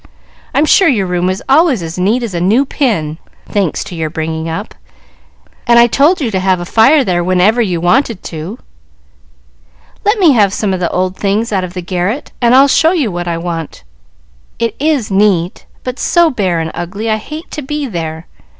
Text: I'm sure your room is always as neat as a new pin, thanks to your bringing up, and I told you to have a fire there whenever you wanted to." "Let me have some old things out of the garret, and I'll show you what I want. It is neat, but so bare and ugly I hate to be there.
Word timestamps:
I'm 0.55 0.65
sure 0.65 0.87
your 0.87 1.05
room 1.05 1.29
is 1.29 1.43
always 1.47 1.83
as 1.83 1.99
neat 1.99 2.23
as 2.23 2.33
a 2.33 2.41
new 2.41 2.65
pin, 2.65 3.19
thanks 3.47 3.83
to 3.83 3.93
your 3.93 4.09
bringing 4.09 4.49
up, 4.49 4.73
and 5.67 5.77
I 5.77 5.85
told 5.85 6.19
you 6.19 6.31
to 6.31 6.39
have 6.39 6.59
a 6.59 6.65
fire 6.65 7.03
there 7.03 7.23
whenever 7.23 7.61
you 7.61 7.79
wanted 7.79 8.23
to." 8.23 8.57
"Let 10.03 10.17
me 10.17 10.31
have 10.31 10.53
some 10.55 10.73
old 10.73 11.17
things 11.17 11.53
out 11.53 11.63
of 11.63 11.75
the 11.75 11.83
garret, 11.83 12.31
and 12.41 12.55
I'll 12.55 12.67
show 12.67 12.93
you 12.93 13.11
what 13.11 13.27
I 13.27 13.37
want. 13.37 13.83
It 14.57 14.75
is 14.79 15.11
neat, 15.11 15.67
but 15.83 15.99
so 15.99 16.31
bare 16.31 16.59
and 16.59 16.71
ugly 16.73 17.07
I 17.07 17.17
hate 17.17 17.51
to 17.51 17.61
be 17.61 17.85
there. 17.85 18.25